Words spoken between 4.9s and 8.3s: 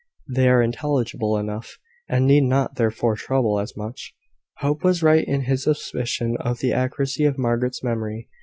right in his suspicion of the accuracy of Margaret's memory.